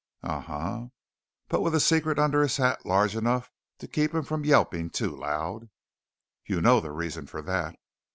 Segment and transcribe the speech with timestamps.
[0.23, 0.87] "Uh huh.
[1.47, 5.15] But with a secret under his hat large enough to keep him from yelping too
[5.15, 5.69] loud."
[6.43, 7.75] "You know the reason for that."